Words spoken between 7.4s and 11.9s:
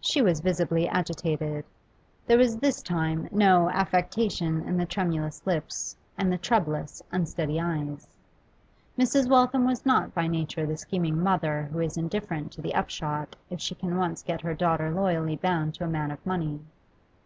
eyes. Mrs. Waltham was not by nature the scheming mother who